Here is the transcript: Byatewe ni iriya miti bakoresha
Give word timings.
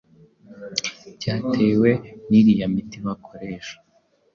Byatewe 1.17 1.89
ni 2.27 2.35
iriya 2.39 2.65
miti 2.73 2.97
bakoresha 3.05 3.75